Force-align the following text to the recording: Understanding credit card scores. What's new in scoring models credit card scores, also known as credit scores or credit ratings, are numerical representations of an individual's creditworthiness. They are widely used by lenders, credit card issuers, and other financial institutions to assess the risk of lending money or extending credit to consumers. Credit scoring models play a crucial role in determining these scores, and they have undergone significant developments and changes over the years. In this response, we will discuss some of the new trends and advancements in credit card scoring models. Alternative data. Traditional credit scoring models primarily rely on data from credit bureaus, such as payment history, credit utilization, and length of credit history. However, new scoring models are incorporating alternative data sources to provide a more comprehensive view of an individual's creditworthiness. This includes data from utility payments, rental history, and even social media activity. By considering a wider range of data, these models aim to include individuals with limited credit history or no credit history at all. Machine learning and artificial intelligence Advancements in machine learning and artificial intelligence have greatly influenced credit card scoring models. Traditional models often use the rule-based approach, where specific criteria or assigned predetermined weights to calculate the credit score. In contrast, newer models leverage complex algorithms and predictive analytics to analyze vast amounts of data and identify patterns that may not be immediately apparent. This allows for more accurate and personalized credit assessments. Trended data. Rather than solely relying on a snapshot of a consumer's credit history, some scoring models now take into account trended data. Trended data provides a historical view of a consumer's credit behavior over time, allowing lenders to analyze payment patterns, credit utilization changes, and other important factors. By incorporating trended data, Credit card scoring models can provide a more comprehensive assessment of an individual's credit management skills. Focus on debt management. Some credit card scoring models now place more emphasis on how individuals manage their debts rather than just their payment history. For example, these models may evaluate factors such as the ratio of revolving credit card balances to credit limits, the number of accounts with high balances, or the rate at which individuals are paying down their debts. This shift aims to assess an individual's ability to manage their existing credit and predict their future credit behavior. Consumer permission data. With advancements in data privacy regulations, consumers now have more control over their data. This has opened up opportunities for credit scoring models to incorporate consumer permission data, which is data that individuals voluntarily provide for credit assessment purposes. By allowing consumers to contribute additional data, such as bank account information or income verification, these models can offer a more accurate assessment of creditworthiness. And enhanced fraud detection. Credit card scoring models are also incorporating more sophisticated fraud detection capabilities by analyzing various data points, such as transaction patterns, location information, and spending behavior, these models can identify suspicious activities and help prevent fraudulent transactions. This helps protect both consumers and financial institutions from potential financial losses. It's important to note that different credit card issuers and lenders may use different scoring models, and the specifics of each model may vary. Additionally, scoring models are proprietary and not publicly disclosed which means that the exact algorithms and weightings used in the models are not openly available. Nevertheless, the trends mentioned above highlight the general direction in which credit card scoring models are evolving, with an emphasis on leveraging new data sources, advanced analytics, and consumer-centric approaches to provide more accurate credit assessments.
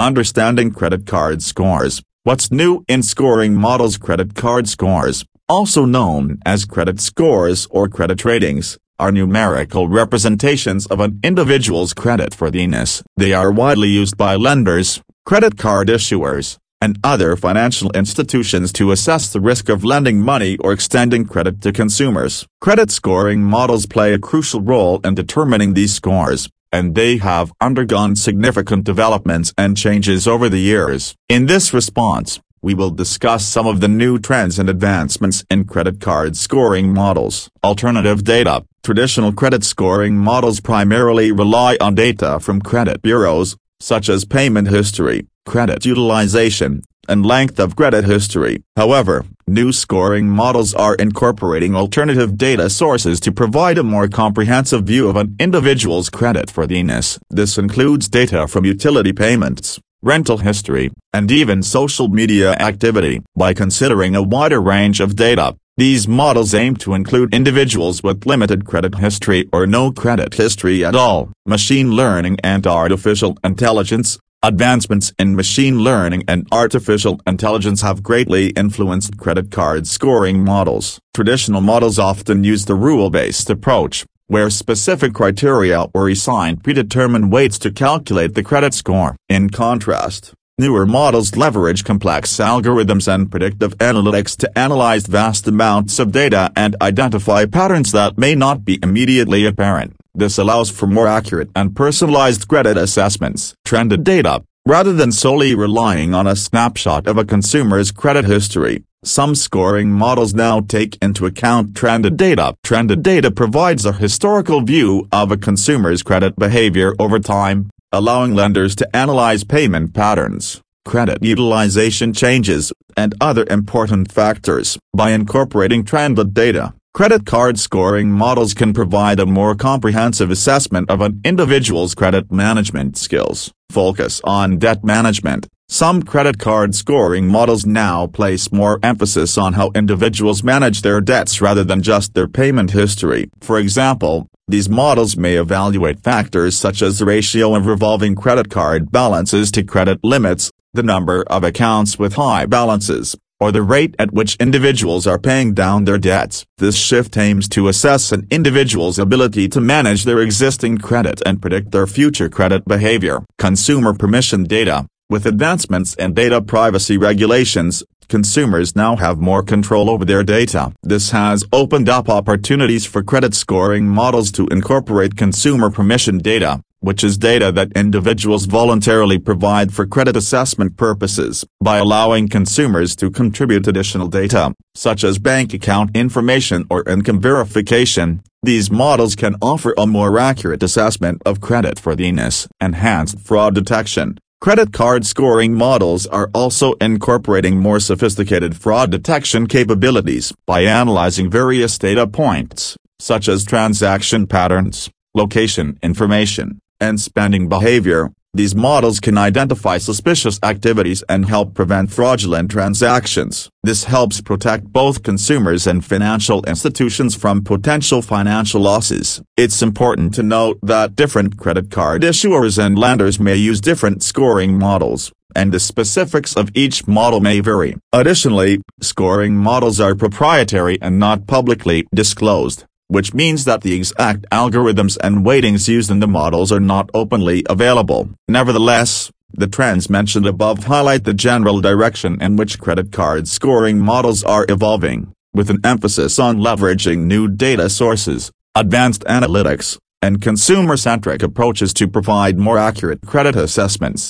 Understanding 0.00 0.70
credit 0.70 1.04
card 1.04 1.42
scores. 1.42 2.00
What's 2.22 2.50
new 2.50 2.86
in 2.88 3.02
scoring 3.02 3.54
models 3.54 3.98
credit 3.98 4.34
card 4.34 4.66
scores, 4.66 5.26
also 5.46 5.84
known 5.84 6.38
as 6.46 6.64
credit 6.64 7.00
scores 7.00 7.66
or 7.70 7.86
credit 7.86 8.24
ratings, 8.24 8.78
are 8.98 9.12
numerical 9.12 9.88
representations 9.88 10.86
of 10.86 11.00
an 11.00 11.20
individual's 11.22 11.92
creditworthiness. 11.92 13.02
They 13.18 13.34
are 13.34 13.52
widely 13.52 13.88
used 13.88 14.16
by 14.16 14.36
lenders, 14.36 15.02
credit 15.26 15.58
card 15.58 15.88
issuers, 15.88 16.56
and 16.80 16.98
other 17.04 17.36
financial 17.36 17.90
institutions 17.90 18.72
to 18.72 18.92
assess 18.92 19.30
the 19.30 19.40
risk 19.40 19.68
of 19.68 19.84
lending 19.84 20.22
money 20.22 20.56
or 20.64 20.72
extending 20.72 21.26
credit 21.26 21.60
to 21.60 21.72
consumers. 21.72 22.46
Credit 22.62 22.90
scoring 22.90 23.42
models 23.42 23.84
play 23.84 24.14
a 24.14 24.18
crucial 24.18 24.62
role 24.62 24.98
in 25.04 25.14
determining 25.14 25.74
these 25.74 25.92
scores, 25.92 26.48
and 26.72 26.94
they 26.94 27.18
have 27.18 27.52
undergone 27.60 28.16
significant 28.16 28.84
developments 28.84 29.52
and 29.56 29.76
changes 29.76 30.26
over 30.26 30.48
the 30.48 30.60
years. 30.60 31.16
In 31.28 31.46
this 31.46 31.74
response, 31.74 32.40
we 32.62 32.74
will 32.74 32.90
discuss 32.90 33.46
some 33.46 33.66
of 33.66 33.80
the 33.80 33.88
new 33.88 34.18
trends 34.18 34.58
and 34.58 34.68
advancements 34.68 35.44
in 35.50 35.64
credit 35.64 36.00
card 36.00 36.36
scoring 36.36 36.92
models. 36.92 37.50
Alternative 37.64 38.22
data. 38.22 38.64
Traditional 38.82 39.32
credit 39.32 39.64
scoring 39.64 40.16
models 40.16 40.60
primarily 40.60 41.32
rely 41.32 41.76
on 41.80 41.94
data 41.94 42.38
from 42.40 42.60
credit 42.60 43.02
bureaus, 43.02 43.56
such 43.78 44.08
as 44.08 44.24
payment 44.24 44.68
history, 44.68 45.26
credit 45.46 45.86
utilization, 45.86 46.82
and 47.10 47.26
length 47.26 47.58
of 47.58 47.76
credit 47.76 48.04
history. 48.04 48.62
However, 48.76 49.24
new 49.46 49.72
scoring 49.72 50.28
models 50.28 50.72
are 50.72 50.94
incorporating 50.94 51.74
alternative 51.74 52.38
data 52.38 52.70
sources 52.70 53.18
to 53.20 53.32
provide 53.32 53.78
a 53.78 53.82
more 53.82 54.08
comprehensive 54.08 54.84
view 54.84 55.08
of 55.08 55.16
an 55.16 55.36
individual's 55.38 56.08
creditworthiness. 56.08 57.18
This 57.28 57.58
includes 57.58 58.08
data 58.08 58.46
from 58.46 58.64
utility 58.64 59.12
payments, 59.12 59.80
rental 60.02 60.38
history, 60.38 60.90
and 61.12 61.30
even 61.30 61.62
social 61.62 62.08
media 62.08 62.52
activity. 62.52 63.20
By 63.36 63.54
considering 63.54 64.14
a 64.14 64.22
wider 64.22 64.60
range 64.60 65.00
of 65.00 65.16
data, 65.16 65.56
these 65.76 66.06
models 66.06 66.54
aim 66.54 66.76
to 66.76 66.94
include 66.94 67.34
individuals 67.34 68.02
with 68.02 68.26
limited 68.26 68.66
credit 68.66 68.96
history 68.96 69.48
or 69.52 69.66
no 69.66 69.90
credit 69.90 70.34
history 70.34 70.84
at 70.84 70.94
all. 70.94 71.32
Machine 71.46 71.90
learning 71.90 72.36
and 72.44 72.66
artificial 72.66 73.36
intelligence 73.42 74.18
Advancements 74.42 75.12
in 75.18 75.36
machine 75.36 75.80
learning 75.80 76.24
and 76.26 76.48
artificial 76.50 77.20
intelligence 77.26 77.82
have 77.82 78.02
greatly 78.02 78.46
influenced 78.50 79.18
credit 79.18 79.50
card 79.50 79.86
scoring 79.86 80.42
models. 80.42 80.98
Traditional 81.12 81.60
models 81.60 81.98
often 81.98 82.42
use 82.42 82.64
the 82.64 82.74
rule-based 82.74 83.50
approach, 83.50 84.06
where 84.28 84.48
specific 84.48 85.12
criteria 85.12 85.84
or 85.92 86.08
assigned 86.08 86.64
predetermined 86.64 87.30
weights 87.30 87.58
to 87.58 87.70
calculate 87.70 88.34
the 88.34 88.42
credit 88.42 88.72
score. 88.72 89.14
In 89.28 89.50
contrast, 89.50 90.32
newer 90.56 90.86
models 90.86 91.36
leverage 91.36 91.84
complex 91.84 92.34
algorithms 92.38 93.12
and 93.12 93.30
predictive 93.30 93.76
analytics 93.76 94.34
to 94.38 94.58
analyze 94.58 95.04
vast 95.06 95.46
amounts 95.48 95.98
of 95.98 96.12
data 96.12 96.50
and 96.56 96.76
identify 96.80 97.44
patterns 97.44 97.92
that 97.92 98.16
may 98.16 98.34
not 98.34 98.64
be 98.64 98.78
immediately 98.82 99.44
apparent. 99.44 99.99
This 100.20 100.36
allows 100.36 100.68
for 100.68 100.86
more 100.86 101.06
accurate 101.06 101.48
and 101.56 101.74
personalized 101.74 102.46
credit 102.46 102.76
assessments. 102.76 103.54
Trended 103.64 104.04
data. 104.04 104.44
Rather 104.66 104.92
than 104.92 105.12
solely 105.12 105.54
relying 105.54 106.12
on 106.12 106.26
a 106.26 106.36
snapshot 106.36 107.06
of 107.06 107.16
a 107.16 107.24
consumer's 107.24 107.90
credit 107.90 108.26
history, 108.26 108.84
some 109.02 109.34
scoring 109.34 109.90
models 109.90 110.34
now 110.34 110.60
take 110.60 110.98
into 111.00 111.24
account 111.24 111.74
trended 111.74 112.18
data. 112.18 112.54
Trended 112.62 113.02
data 113.02 113.30
provides 113.30 113.86
a 113.86 113.94
historical 113.94 114.60
view 114.60 115.08
of 115.10 115.32
a 115.32 115.38
consumer's 115.38 116.02
credit 116.02 116.36
behavior 116.36 116.92
over 116.98 117.18
time, 117.18 117.70
allowing 117.90 118.34
lenders 118.34 118.76
to 118.76 118.94
analyze 118.94 119.42
payment 119.42 119.94
patterns, 119.94 120.60
credit 120.84 121.22
utilization 121.22 122.12
changes, 122.12 122.74
and 122.94 123.14
other 123.22 123.46
important 123.48 124.12
factors. 124.12 124.78
By 124.92 125.12
incorporating 125.12 125.82
trended 125.82 126.34
data, 126.34 126.74
Credit 126.92 127.24
card 127.24 127.58
scoring 127.58 128.10
models 128.10 128.52
can 128.52 128.74
provide 128.74 129.20
a 129.20 129.24
more 129.24 129.54
comprehensive 129.54 130.28
assessment 130.28 130.90
of 130.90 131.00
an 131.00 131.20
individual's 131.24 131.94
credit 131.94 132.32
management 132.32 132.96
skills. 132.96 133.52
Focus 133.70 134.20
on 134.24 134.58
debt 134.58 134.84
management. 134.84 135.46
Some 135.68 136.02
credit 136.02 136.40
card 136.40 136.74
scoring 136.74 137.28
models 137.28 137.64
now 137.64 138.08
place 138.08 138.50
more 138.50 138.80
emphasis 138.82 139.38
on 139.38 139.52
how 139.52 139.70
individuals 139.74 140.42
manage 140.42 140.82
their 140.82 141.00
debts 141.00 141.40
rather 141.40 141.62
than 141.62 141.80
just 141.80 142.12
their 142.14 142.26
payment 142.26 142.72
history. 142.72 143.30
For 143.40 143.58
example, 143.58 144.26
these 144.48 144.68
models 144.68 145.16
may 145.16 145.36
evaluate 145.36 146.00
factors 146.00 146.56
such 146.56 146.82
as 146.82 146.98
the 146.98 147.04
ratio 147.04 147.54
of 147.54 147.66
revolving 147.66 148.16
credit 148.16 148.50
card 148.50 148.90
balances 148.90 149.52
to 149.52 149.62
credit 149.62 150.00
limits, 150.02 150.50
the 150.74 150.82
number 150.82 151.22
of 151.28 151.44
accounts 151.44 152.00
with 152.00 152.14
high 152.14 152.46
balances, 152.46 153.16
or 153.40 153.50
the 153.50 153.62
rate 153.62 153.96
at 153.98 154.12
which 154.12 154.36
individuals 154.36 155.06
are 155.06 155.18
paying 155.18 155.54
down 155.54 155.84
their 155.84 155.98
debts. 155.98 156.44
This 156.58 156.76
shift 156.76 157.16
aims 157.16 157.48
to 157.48 157.68
assess 157.68 158.12
an 158.12 158.26
individual's 158.30 158.98
ability 158.98 159.48
to 159.48 159.60
manage 159.60 160.04
their 160.04 160.20
existing 160.20 160.78
credit 160.78 161.22
and 161.24 161.40
predict 161.40 161.72
their 161.72 161.86
future 161.86 162.28
credit 162.28 162.64
behavior. 162.66 163.24
Consumer 163.38 163.94
permission 163.94 164.44
data. 164.44 164.86
With 165.08 165.26
advancements 165.26 165.94
in 165.94 166.14
data 166.14 166.40
privacy 166.40 166.96
regulations, 166.96 167.82
consumers 168.08 168.76
now 168.76 168.96
have 168.96 169.18
more 169.18 169.42
control 169.42 169.90
over 169.90 170.04
their 170.04 170.22
data. 170.22 170.72
This 170.82 171.10
has 171.10 171.44
opened 171.52 171.88
up 171.88 172.08
opportunities 172.08 172.84
for 172.86 173.02
credit 173.02 173.34
scoring 173.34 173.88
models 173.88 174.30
to 174.32 174.46
incorporate 174.48 175.16
consumer 175.16 175.70
permission 175.70 176.18
data, 176.18 176.62
which 176.80 177.04
is 177.04 177.18
data 177.18 177.52
that 177.52 177.70
individuals 177.76 178.46
voluntarily 178.46 179.18
provide 179.18 179.72
for 179.72 179.86
credit 179.86 180.16
assessment 180.16 180.76
purposes. 180.78 181.44
By 181.60 181.76
allowing 181.78 182.28
consumers 182.28 182.96
to 182.96 183.10
contribute 183.10 183.68
additional 183.68 184.08
data, 184.08 184.54
such 184.74 185.04
as 185.04 185.18
bank 185.18 185.52
account 185.52 185.94
information 185.94 186.64
or 186.70 186.88
income 186.88 187.20
verification, 187.20 188.22
these 188.42 188.70
models 188.70 189.14
can 189.14 189.36
offer 189.42 189.74
a 189.76 189.86
more 189.86 190.18
accurate 190.18 190.62
assessment 190.62 191.20
of 191.26 191.40
creditworthiness. 191.40 192.48
And 192.58 192.70
enhanced 192.70 193.18
fraud 193.18 193.54
detection. 193.54 194.16
Credit 194.40 194.72
card 194.72 195.04
scoring 195.04 195.52
models 195.54 196.06
are 196.06 196.30
also 196.32 196.72
incorporating 196.74 197.58
more 197.58 197.80
sophisticated 197.80 198.56
fraud 198.56 198.90
detection 198.90 199.46
capabilities 199.46 200.32
by 200.46 200.60
analyzing 200.62 201.28
various 201.30 201.76
data 201.76 202.06
points, 202.06 202.76
such 202.98 203.28
as 203.28 203.44
transaction 203.44 204.26
patterns, 204.26 204.88
location 205.14 205.78
information, 205.82 206.60
and 206.80 207.00
spending 207.00 207.48
behavior, 207.48 208.10
these 208.32 208.54
models 208.54 209.00
can 209.00 209.18
identify 209.18 209.78
suspicious 209.78 210.38
activities 210.44 211.02
and 211.08 211.26
help 211.26 211.52
prevent 211.52 211.90
fraudulent 211.90 212.48
transactions. 212.52 213.50
This 213.64 213.84
helps 213.84 214.20
protect 214.20 214.72
both 214.72 215.02
consumers 215.02 215.66
and 215.66 215.84
financial 215.84 216.44
institutions 216.44 217.16
from 217.16 217.42
potential 217.42 218.02
financial 218.02 218.60
losses. 218.60 219.20
It's 219.36 219.62
important 219.62 220.14
to 220.14 220.22
note 220.22 220.60
that 220.62 220.94
different 220.94 221.38
credit 221.38 221.72
card 221.72 222.02
issuers 222.02 222.56
and 222.56 222.78
lenders 222.78 223.18
may 223.18 223.34
use 223.34 223.60
different 223.60 224.04
scoring 224.04 224.56
models, 224.56 225.10
and 225.34 225.50
the 225.50 225.58
specifics 225.58 226.36
of 226.36 226.50
each 226.54 226.86
model 226.86 227.18
may 227.18 227.40
vary. 227.40 227.74
Additionally, 227.92 228.60
scoring 228.80 229.36
models 229.36 229.80
are 229.80 229.96
proprietary 229.96 230.78
and 230.80 231.00
not 231.00 231.26
publicly 231.26 231.84
disclosed 231.92 232.64
which 232.90 233.14
means 233.14 233.44
that 233.44 233.60
the 233.62 233.72
exact 233.72 234.28
algorithms 234.30 234.98
and 235.00 235.24
weightings 235.24 235.68
used 235.68 235.92
in 235.92 236.00
the 236.00 236.08
models 236.08 236.50
are 236.50 236.66
not 236.74 236.90
openly 236.92 237.44
available. 237.48 238.10
Nevertheless, 238.26 239.12
the 239.32 239.46
trends 239.46 239.88
mentioned 239.88 240.26
above 240.26 240.64
highlight 240.64 241.04
the 241.04 241.14
general 241.14 241.60
direction 241.60 242.20
in 242.20 242.34
which 242.34 242.58
credit 242.58 242.90
card 242.90 243.28
scoring 243.28 243.78
models 243.78 244.24
are 244.24 244.44
evolving, 244.48 245.12
with 245.32 245.50
an 245.50 245.60
emphasis 245.62 246.18
on 246.18 246.40
leveraging 246.48 247.04
new 247.04 247.28
data 247.28 247.70
sources, 247.70 248.32
advanced 248.56 249.04
analytics, 249.04 249.78
and 250.02 250.20
consumer-centric 250.20 251.22
approaches 251.22 251.72
to 251.74 251.86
provide 251.86 252.38
more 252.38 252.58
accurate 252.58 253.02
credit 253.12 253.36
assessments. 253.36 254.02